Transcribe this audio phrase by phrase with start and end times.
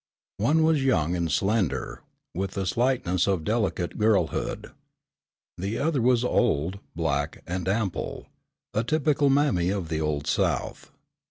[0.37, 2.01] One was young and slender
[2.33, 4.71] with the slightness of delicate girlhood.
[5.59, 8.25] The other was old, black and ample,
[8.73, 10.89] a typical mammy of the old south.